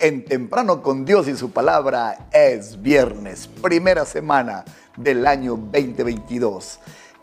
[0.00, 4.64] en Temprano con Dios y su palabra es viernes, primera semana
[4.96, 6.78] del año 2022.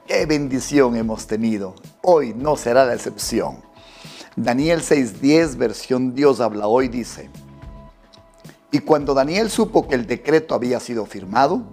[0.05, 1.73] Qué bendición hemos tenido.
[2.03, 3.63] Hoy no será la excepción.
[4.35, 7.31] Daniel 6:10, versión Dios habla hoy, dice,
[8.71, 11.63] y cuando Daniel supo que el decreto había sido firmado,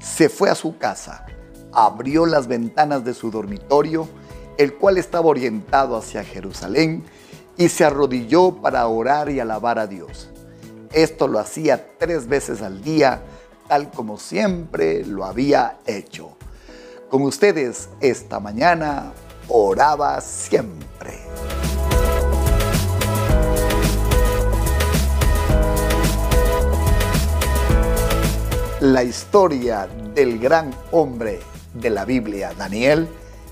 [0.00, 1.26] se fue a su casa,
[1.72, 4.08] abrió las ventanas de su dormitorio,
[4.56, 7.04] el cual estaba orientado hacia Jerusalén,
[7.58, 10.30] y se arrodilló para orar y alabar a Dios.
[10.94, 13.20] Esto lo hacía tres veces al día,
[13.66, 16.36] tal como siempre lo había hecho.
[17.10, 19.12] Con ustedes esta mañana
[19.48, 21.18] oraba siempre.
[28.80, 31.40] La historia del gran hombre
[31.72, 33.08] de la Biblia, Daniel,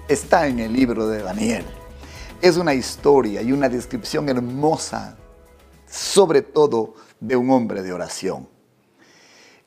[0.06, 1.64] está en el libro de Daniel.
[2.40, 5.16] Es una historia y una descripción hermosa,
[5.92, 8.48] sobre todo de un hombre de oración.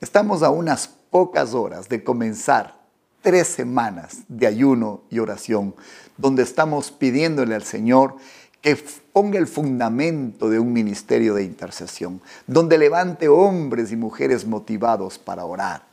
[0.00, 2.80] Estamos a unas pocas horas de comenzar
[3.22, 5.74] tres semanas de ayuno y oración,
[6.16, 8.16] donde estamos pidiéndole al Señor
[8.60, 8.76] que
[9.12, 15.44] ponga el fundamento de un ministerio de intercesión, donde levante hombres y mujeres motivados para
[15.44, 15.86] orar.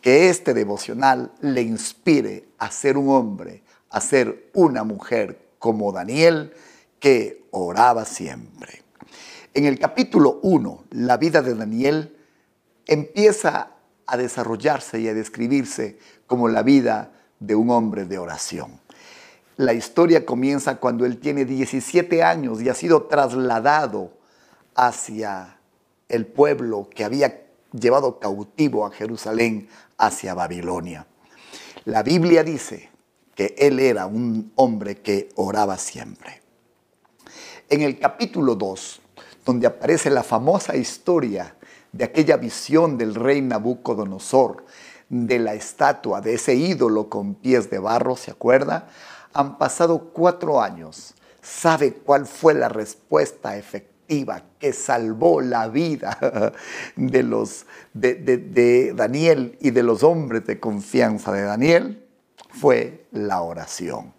[0.00, 6.52] Que este devocional le inspire a ser un hombre, a ser una mujer como Daniel,
[7.00, 8.83] que oraba siempre.
[9.54, 12.16] En el capítulo 1, la vida de Daniel
[12.86, 13.70] empieza
[14.04, 18.80] a desarrollarse y a describirse como la vida de un hombre de oración.
[19.56, 24.10] La historia comienza cuando él tiene 17 años y ha sido trasladado
[24.74, 25.58] hacia
[26.08, 31.06] el pueblo que había llevado cautivo a Jerusalén, hacia Babilonia.
[31.84, 32.90] La Biblia dice
[33.36, 36.42] que él era un hombre que oraba siempre.
[37.70, 39.02] En el capítulo 2,
[39.44, 41.54] donde aparece la famosa historia
[41.92, 44.64] de aquella visión del rey Nabucodonosor,
[45.08, 48.88] de la estatua, de ese ídolo con pies de barro, ¿se acuerda?
[49.32, 51.14] Han pasado cuatro años.
[51.42, 56.18] ¿Sabe cuál fue la respuesta efectiva que salvó la vida
[56.96, 57.22] de,
[57.92, 62.04] de Daniel y de los hombres de confianza de Daniel?
[62.48, 64.12] Fue la oración.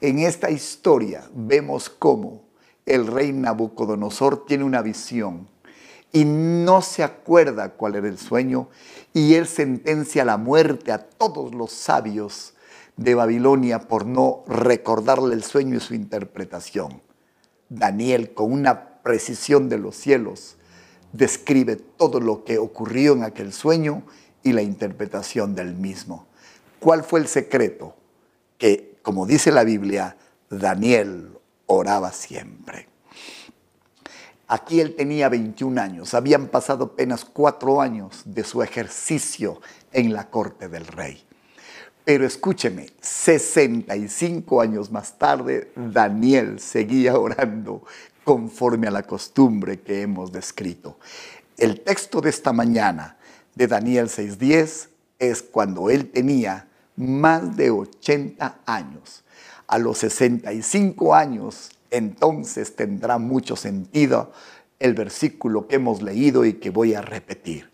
[0.00, 2.47] En esta historia vemos cómo
[2.88, 5.48] el rey Nabucodonosor tiene una visión
[6.12, 8.68] y no se acuerda cuál era el sueño
[9.12, 12.54] y él sentencia la muerte a todos los sabios
[12.96, 17.02] de Babilonia por no recordarle el sueño y su interpretación.
[17.68, 20.56] Daniel, con una precisión de los cielos,
[21.12, 24.02] describe todo lo que ocurrió en aquel sueño
[24.42, 26.26] y la interpretación del mismo.
[26.80, 27.94] ¿Cuál fue el secreto?
[28.56, 30.16] Que, como dice la Biblia,
[30.50, 31.37] Daniel
[31.68, 32.88] oraba siempre.
[34.48, 39.60] Aquí él tenía 21 años, habían pasado apenas cuatro años de su ejercicio
[39.92, 41.22] en la corte del rey.
[42.04, 47.84] Pero escúcheme, 65 años más tarde, Daniel seguía orando
[48.24, 50.98] conforme a la costumbre que hemos descrito.
[51.58, 53.18] El texto de esta mañana
[53.54, 59.24] de Daniel 6.10 es cuando él tenía más de 80 años
[59.68, 64.32] a los 65 años, entonces tendrá mucho sentido
[64.78, 67.70] el versículo que hemos leído y que voy a repetir.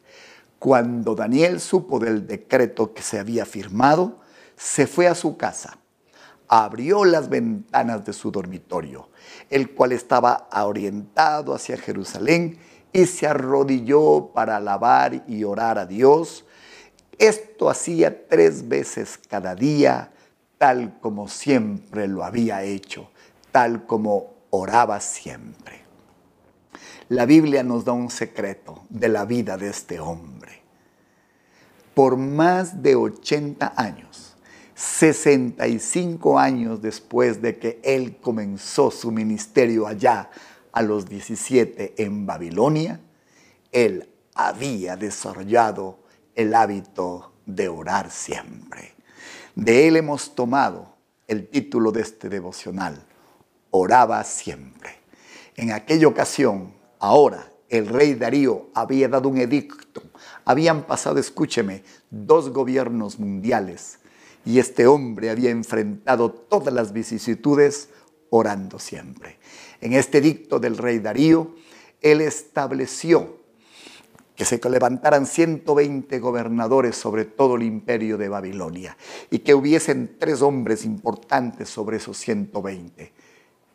[0.59, 4.21] Cuando Daniel supo del decreto que se había firmado,
[4.57, 5.79] se fue a su casa,
[6.49, 9.09] abrió las ventanas de su dormitorio,
[9.51, 12.59] el cual estaba orientado hacia Jerusalén,
[12.93, 16.45] y se arrodilló para alabar y orar a Dios.
[17.19, 20.14] Esto hacía tres veces cada día
[20.59, 23.11] tal como siempre lo había hecho,
[23.53, 25.85] tal como oraba siempre.
[27.09, 30.63] La Biblia nos da un secreto de la vida de este hombre.
[31.95, 34.37] Por más de 80 años,
[34.75, 40.31] 65 años después de que él comenzó su ministerio allá
[40.73, 43.01] a los 17 en Babilonia,
[43.71, 46.01] él había desarrollado
[46.35, 48.95] el hábito de orar siempre.
[49.55, 50.95] De él hemos tomado
[51.29, 53.05] el título de este devocional,
[53.71, 55.01] Oraba siempre.
[55.57, 60.03] En aquella ocasión, ahora, el rey Darío había dado un edicto.
[60.45, 63.99] Habían pasado, escúcheme, dos gobiernos mundiales
[64.45, 67.89] y este hombre había enfrentado todas las vicisitudes
[68.31, 69.39] orando siempre.
[69.81, 71.55] En este edicto del rey Darío,
[72.01, 73.39] él estableció
[74.37, 78.97] que se levantaran 120 gobernadores sobre todo el imperio de Babilonia
[79.31, 83.13] y que hubiesen tres hombres importantes sobre esos 120.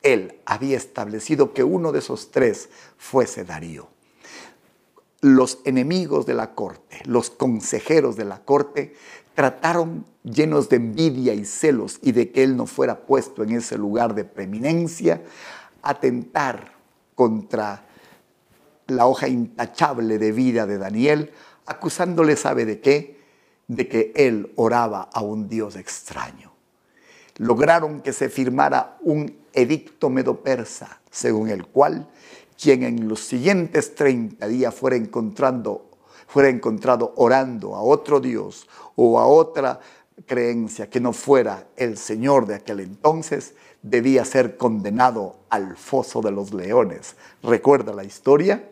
[0.02, 3.88] Él había establecido que uno de esos tres fuese Darío.
[5.22, 8.96] los enemigos de la corte, los consejeros de la corte,
[9.36, 13.78] trataron llenos de envidia y celos y de que él no fuera puesto en ese
[13.78, 15.22] lugar de preeminencia,
[15.82, 16.74] atentar
[17.16, 17.89] contra
[18.92, 21.32] la hoja intachable de vida de Daniel,
[21.66, 23.20] acusándole, ¿sabe de qué?
[23.68, 26.52] De que él oraba a un Dios extraño.
[27.38, 32.10] Lograron que se firmara un edicto medo-persa, según el cual
[32.62, 35.90] quien en los siguientes 30 días fuera encontrando
[36.30, 39.80] fuera encontrado orando a otro Dios o a otra
[40.28, 46.32] creencia que no fuera el Señor de aquel entonces, debía ser condenado al foso de
[46.32, 47.16] los leones.
[47.42, 48.70] ¿Recuerda la historia?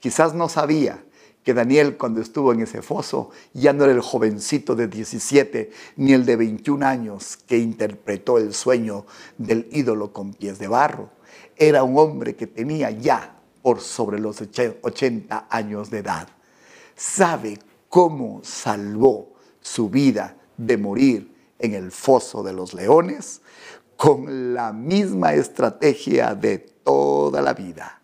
[0.00, 1.04] Quizás no sabía
[1.42, 6.12] que Daniel cuando estuvo en ese foso ya no era el jovencito de 17 ni
[6.12, 9.06] el de 21 años que interpretó el sueño
[9.38, 11.10] del ídolo con pies de barro.
[11.56, 16.28] Era un hombre que tenía ya por sobre los 80 años de edad.
[16.94, 17.58] ¿Sabe
[17.88, 23.40] cómo salvó su vida de morir en el foso de los leones?
[23.96, 28.00] Con la misma estrategia de toda la vida.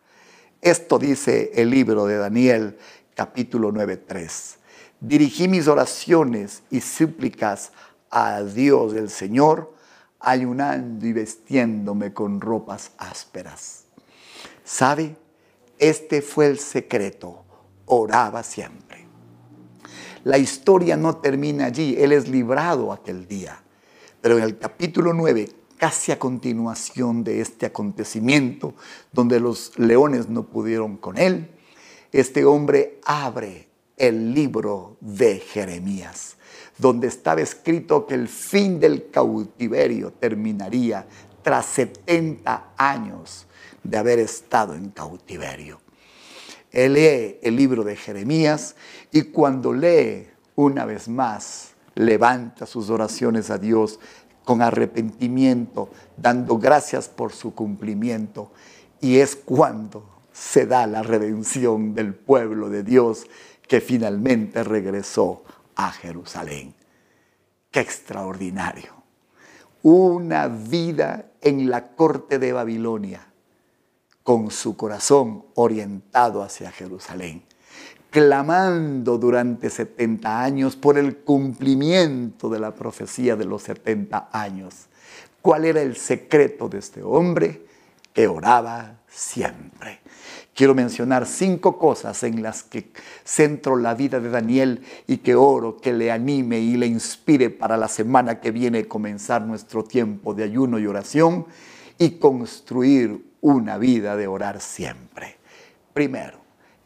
[0.65, 2.79] Esto dice el libro de Daniel
[3.15, 4.57] capítulo 9.3.
[4.99, 7.73] Dirigí mis oraciones y súplicas
[8.09, 9.75] a Dios del Señor,
[10.21, 13.85] ayunando y vestiéndome con ropas ásperas.
[14.65, 15.17] ¿Sabe?
[15.79, 17.45] Este fue el secreto.
[17.85, 19.07] Oraba siempre.
[20.23, 21.95] La historia no termina allí.
[21.99, 23.63] Él es librado aquel día.
[24.23, 25.47] Pero en el capítulo 9,
[25.77, 28.75] casi a continuación de este acontecimiento,
[29.13, 31.51] donde los leones no pudieron con él,
[32.13, 36.37] este hombre abre el libro de Jeremías,
[36.79, 41.07] donde estaba escrito que el fin del cautiverio terminaría
[41.43, 43.47] tras 70 años
[43.83, 45.81] de haber estado en cautiverio.
[46.73, 48.75] Él lee el libro de Jeremías
[49.13, 50.27] y cuando lee
[50.57, 54.01] una vez más, levanta sus oraciones a Dios
[54.45, 58.51] con arrepentimiento, dando gracias por su cumplimiento.
[59.01, 63.27] Y es cuando se da la redención del pueblo de Dios
[63.69, 65.43] que finalmente regresó
[65.75, 66.75] a Jerusalén.
[67.71, 68.93] Qué extraordinario.
[69.83, 73.27] Una vida en la corte de Babilonia,
[74.23, 77.45] con su corazón orientado hacia Jerusalén,
[78.15, 84.87] clamando durante 70 años por el cumplimiento de la profecía de los 70 años.
[85.43, 87.67] ¿Cuál era el secreto de este hombre?
[88.13, 89.99] Que oraba siempre.
[90.55, 92.93] Quiero mencionar cinco cosas en las que
[93.25, 97.77] centro la vida de Daniel y que oro que le anime y le inspire para
[97.77, 101.47] la semana que viene comenzar nuestro tiempo de ayuno y oración
[101.99, 105.37] y construir una vida de orar siempre.
[105.93, 106.44] Primero,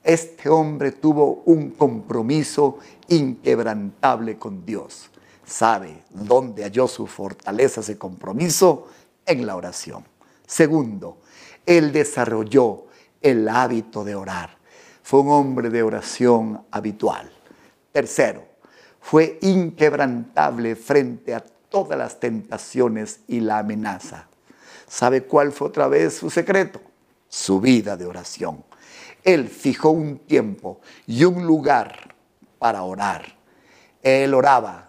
[0.08, 2.78] este hombre tuvo un compromiso
[3.08, 5.10] inquebrantable con Dios.
[5.44, 8.88] ¿Sabe dónde halló su fortaleza ese compromiso?
[9.26, 10.02] En la oración.
[10.46, 11.18] Segundo,
[11.66, 12.86] él desarrolló
[13.20, 14.56] el hábito de orar.
[15.02, 17.30] Fue un hombre de oración habitual.
[17.92, 18.44] Tercero,
[19.02, 24.26] fue inquebrantable frente a todas las tentaciones y la amenaza.
[24.86, 26.80] ¿Sabe cuál fue otra vez su secreto?
[27.28, 28.67] Su vida de oración.
[29.28, 32.14] Él fijó un tiempo y un lugar
[32.58, 33.26] para orar.
[34.02, 34.88] Él oraba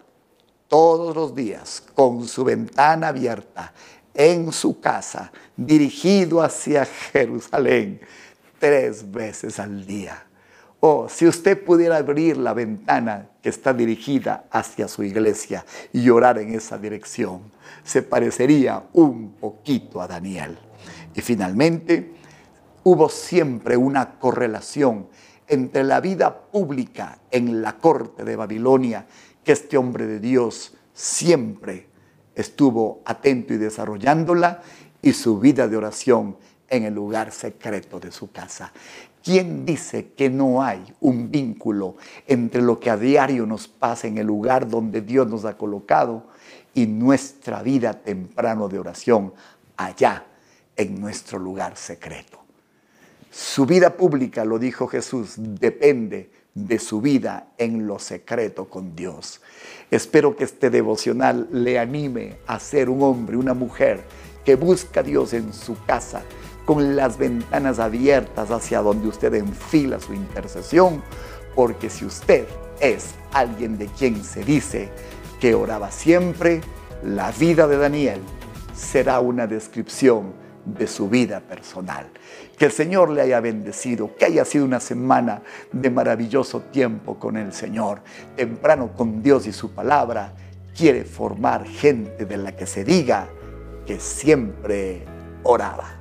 [0.70, 3.74] todos los días con su ventana abierta
[4.14, 8.00] en su casa, dirigido hacia Jerusalén,
[8.60, 10.24] tres veces al día.
[10.80, 16.38] Oh, si usted pudiera abrir la ventana que está dirigida hacia su iglesia y orar
[16.38, 17.42] en esa dirección,
[17.84, 20.58] se parecería un poquito a Daniel.
[21.14, 22.19] Y finalmente,
[22.90, 25.10] hubo siempre una correlación
[25.48, 29.06] entre la vida pública en la corte de Babilonia,
[29.44, 31.88] que este hombre de Dios siempre
[32.34, 34.64] estuvo atento y desarrollándola,
[35.04, 36.36] y su vida de oración
[36.68, 38.74] en el lugar secreto de su casa.
[39.24, 44.18] ¿Quién dice que no hay un vínculo entre lo que a diario nos pasa en
[44.18, 46.28] el lugar donde Dios nos ha colocado
[46.74, 49.34] y nuestra vida temprano de oración
[49.78, 50.26] allá
[50.76, 52.49] en nuestro lugar secreto?
[53.32, 59.42] Su vida pública, lo dijo Jesús, depende de su vida en lo secreto con Dios.
[59.92, 64.04] Espero que este devocional le anime a ser un hombre, una mujer
[64.44, 66.24] que busca a Dios en su casa,
[66.66, 71.04] con las ventanas abiertas hacia donde usted enfila su intercesión,
[71.56, 72.48] porque si usted
[72.80, 74.90] es alguien de quien se dice
[75.40, 76.62] que oraba siempre,
[77.04, 78.22] la vida de Daniel
[78.76, 80.34] será una descripción
[80.74, 82.08] de su vida personal.
[82.58, 87.38] Que el Señor le haya bendecido, que haya sido una semana de maravilloso tiempo con
[87.38, 88.02] el Señor,
[88.36, 90.34] temprano con Dios y su palabra.
[90.76, 93.28] Quiere formar gente de la que se diga
[93.86, 95.06] que siempre
[95.44, 96.00] oraba.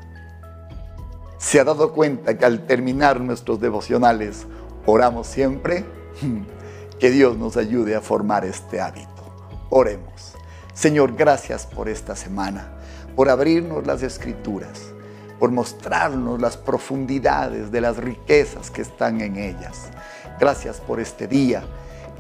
[1.39, 4.47] ¿Se ha dado cuenta que al terminar nuestros devocionales
[4.87, 5.85] oramos siempre?
[6.99, 9.07] Que Dios nos ayude a formar este hábito.
[9.71, 10.35] Oremos.
[10.75, 12.78] Señor, gracias por esta semana,
[13.19, 14.93] por abrirnos las escrituras,
[15.41, 19.89] por mostrarnos las profundidades de las riquezas que están en ellas.
[20.39, 21.65] Gracias por este día.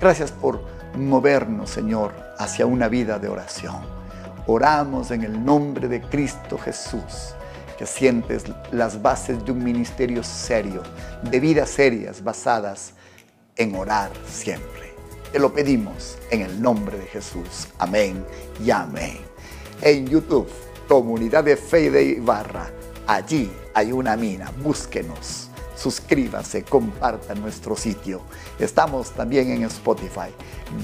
[0.00, 0.60] Gracias por
[0.96, 3.76] movernos, Señor, hacia una vida de oración.
[4.48, 7.32] Oramos en el nombre de Cristo Jesús,
[7.78, 10.82] que sientes las bases de un ministerio serio,
[11.22, 12.94] de vidas serias basadas
[13.54, 14.94] en orar siempre.
[15.30, 17.68] Te lo pedimos en el nombre de Jesús.
[17.78, 18.26] Amén
[18.60, 19.18] y amén.
[19.80, 20.48] En YouTube,
[20.88, 22.70] Comunidad de Fe de Ibarra.
[23.06, 24.50] Allí hay una mina.
[24.62, 25.50] Búsquenos.
[25.76, 28.22] Suscríbase, comparta nuestro sitio.
[28.58, 30.32] Estamos también en Spotify.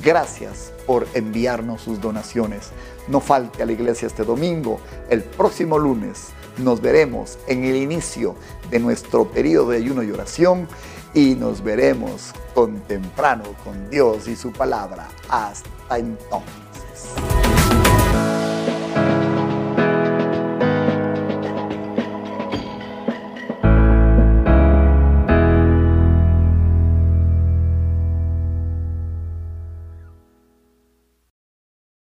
[0.04, 2.68] Gracias por enviarnos sus donaciones.
[3.08, 4.78] No falte a la iglesia este domingo.
[5.08, 8.36] El próximo lunes nos veremos en el inicio
[8.70, 10.68] de nuestro periodo de ayuno y oración
[11.14, 15.08] y nos veremos con temprano con Dios y su palabra.
[15.30, 17.33] Hasta entonces.